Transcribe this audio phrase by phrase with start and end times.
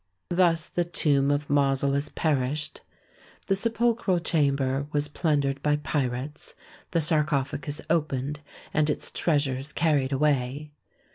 [0.31, 2.81] Thus the tomb of Mausolus perished.
[3.45, 6.55] The sepulchral chamber was plundered by pirates,
[6.89, 8.39] the sarcophagus opened,
[8.73, 10.71] and its treasures carried away.